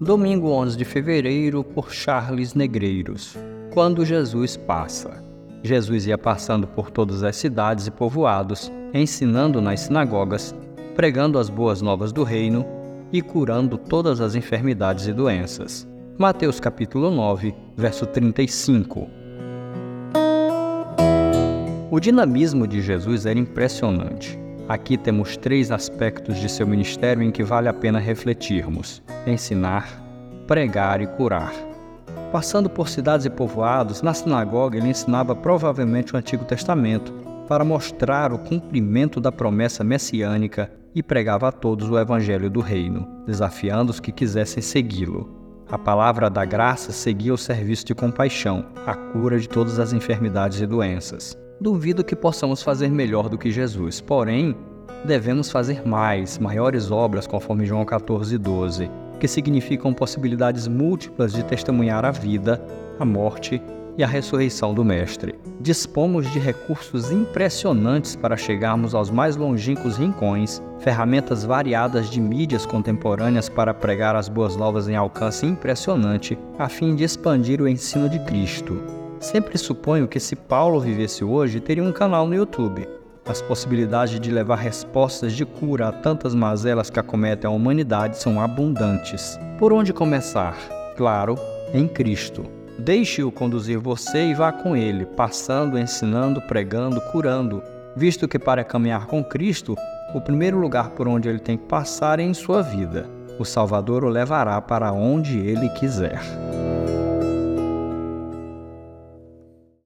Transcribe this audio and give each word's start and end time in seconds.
Domingo 0.00 0.50
11 0.50 0.78
de 0.78 0.84
fevereiro, 0.84 1.64
por 1.64 1.92
Charles 1.92 2.54
Negreiros. 2.54 3.36
Quando 3.74 4.04
Jesus 4.04 4.56
passa. 4.56 5.20
Jesus 5.60 6.06
ia 6.06 6.16
passando 6.16 6.68
por 6.68 6.88
todas 6.88 7.24
as 7.24 7.34
cidades 7.34 7.88
e 7.88 7.90
povoados, 7.90 8.70
ensinando 8.94 9.60
nas 9.60 9.80
sinagogas, 9.80 10.54
pregando 10.94 11.36
as 11.36 11.50
boas 11.50 11.82
novas 11.82 12.12
do 12.12 12.22
reino 12.22 12.64
e 13.12 13.20
curando 13.20 13.76
todas 13.76 14.20
as 14.20 14.36
enfermidades 14.36 15.08
e 15.08 15.12
doenças. 15.12 15.84
Mateus 16.16 16.60
capítulo 16.60 17.10
9, 17.10 17.52
verso 17.76 18.06
35. 18.06 19.10
O 21.90 21.98
dinamismo 21.98 22.68
de 22.68 22.80
Jesus 22.80 23.26
era 23.26 23.36
impressionante. 23.36 24.38
Aqui 24.68 24.98
temos 24.98 25.34
três 25.38 25.70
aspectos 25.70 26.36
de 26.36 26.46
seu 26.46 26.66
ministério 26.66 27.22
em 27.22 27.30
que 27.30 27.42
vale 27.42 27.68
a 27.68 27.72
pena 27.72 27.98
refletirmos: 27.98 29.02
ensinar, 29.26 29.88
pregar 30.46 31.00
e 31.00 31.06
curar. 31.06 31.54
Passando 32.30 32.68
por 32.68 32.90
cidades 32.90 33.24
e 33.24 33.30
povoados, 33.30 34.02
na 34.02 34.12
sinagoga 34.12 34.76
ele 34.76 34.90
ensinava 34.90 35.34
provavelmente 35.34 36.14
o 36.14 36.18
Antigo 36.18 36.44
Testamento 36.44 37.14
para 37.48 37.64
mostrar 37.64 38.30
o 38.30 38.38
cumprimento 38.38 39.18
da 39.18 39.32
promessa 39.32 39.82
messiânica 39.82 40.70
e 40.94 41.02
pregava 41.02 41.48
a 41.48 41.52
todos 41.52 41.88
o 41.88 41.98
evangelho 41.98 42.50
do 42.50 42.60
reino, 42.60 43.08
desafiando 43.26 43.90
os 43.90 44.00
que 44.00 44.12
quisessem 44.12 44.62
segui-lo. 44.62 45.38
A 45.70 45.78
palavra 45.78 46.28
da 46.28 46.44
graça 46.44 46.92
seguia 46.92 47.32
o 47.32 47.38
serviço 47.38 47.86
de 47.86 47.94
compaixão, 47.94 48.66
a 48.86 48.94
cura 48.94 49.38
de 49.38 49.48
todas 49.48 49.78
as 49.78 49.94
enfermidades 49.94 50.60
e 50.60 50.66
doenças. 50.66 51.34
Duvido 51.60 52.04
que 52.04 52.14
possamos 52.14 52.62
fazer 52.62 52.88
melhor 52.88 53.28
do 53.28 53.36
que 53.36 53.50
Jesus, 53.50 54.00
porém, 54.00 54.56
devemos 55.04 55.50
fazer 55.50 55.86
mais, 55.86 56.38
maiores 56.38 56.90
obras, 56.90 57.26
conforme 57.26 57.66
João 57.66 57.84
14, 57.84 58.36
12, 58.36 58.90
que 59.18 59.28
significam 59.28 59.92
possibilidades 59.92 60.68
múltiplas 60.68 61.32
de 61.32 61.42
testemunhar 61.42 62.04
a 62.04 62.10
vida, 62.10 62.62
a 62.98 63.04
morte 63.04 63.60
e 63.96 64.04
a 64.04 64.06
ressurreição 64.06 64.72
do 64.72 64.84
Mestre. 64.84 65.34
Dispomos 65.60 66.30
de 66.30 66.38
recursos 66.38 67.10
impressionantes 67.10 68.14
para 68.14 68.36
chegarmos 68.36 68.94
aos 68.94 69.10
mais 69.10 69.34
longínquos 69.34 69.96
rincões, 69.96 70.62
ferramentas 70.78 71.44
variadas 71.44 72.08
de 72.08 72.20
mídias 72.20 72.64
contemporâneas 72.64 73.48
para 73.48 73.74
pregar 73.74 74.14
as 74.14 74.28
boas 74.28 74.54
novas 74.54 74.88
em 74.88 74.94
alcance 74.94 75.44
impressionante, 75.44 76.38
a 76.56 76.68
fim 76.68 76.94
de 76.94 77.02
expandir 77.02 77.60
o 77.60 77.68
ensino 77.68 78.08
de 78.08 78.20
Cristo. 78.20 78.80
Sempre 79.18 79.58
suponho 79.58 80.06
que 80.06 80.20
se 80.20 80.36
Paulo 80.36 80.78
vivesse 80.78 81.24
hoje, 81.24 81.58
teria 81.58 81.82
um 81.82 81.90
canal 81.90 82.24
no 82.24 82.36
YouTube. 82.36 82.97
As 83.28 83.42
possibilidades 83.42 84.18
de 84.18 84.30
levar 84.30 84.56
respostas 84.56 85.34
de 85.34 85.44
cura 85.44 85.88
a 85.88 85.92
tantas 85.92 86.34
mazelas 86.34 86.88
que 86.88 86.98
acometem 86.98 87.46
a 87.46 87.52
humanidade 87.52 88.16
são 88.16 88.40
abundantes. 88.40 89.38
Por 89.58 89.70
onde 89.70 89.92
começar? 89.92 90.56
Claro, 90.96 91.34
em 91.74 91.86
Cristo. 91.86 92.46
Deixe-o 92.78 93.30
conduzir 93.30 93.78
você 93.78 94.28
e 94.28 94.34
vá 94.34 94.50
com 94.50 94.74
ele, 94.74 95.04
passando, 95.04 95.78
ensinando, 95.78 96.40
pregando, 96.40 97.02
curando, 97.12 97.62
visto 97.94 98.26
que 98.26 98.38
para 98.38 98.64
caminhar 98.64 99.06
com 99.06 99.22
Cristo, 99.22 99.76
o 100.14 100.20
primeiro 100.22 100.58
lugar 100.58 100.90
por 100.90 101.06
onde 101.06 101.28
ele 101.28 101.40
tem 101.40 101.58
que 101.58 101.66
passar 101.66 102.18
é 102.18 102.22
em 102.22 102.32
sua 102.32 102.62
vida. 102.62 103.06
O 103.38 103.44
Salvador 103.44 104.04
o 104.04 104.08
levará 104.08 104.58
para 104.60 104.90
onde 104.90 105.38
ele 105.38 105.68
quiser. 105.70 106.47